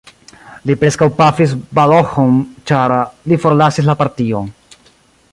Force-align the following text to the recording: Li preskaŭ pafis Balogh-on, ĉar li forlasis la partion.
Li 0.69 0.75
preskaŭ 0.83 1.07
pafis 1.17 1.51
Balogh-on, 1.79 2.39
ĉar 2.71 2.93
li 3.33 3.37
forlasis 3.43 3.91
la 3.91 3.97
partion. 4.03 4.49